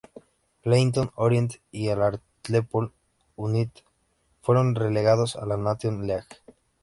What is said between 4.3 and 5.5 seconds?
fueron relegados a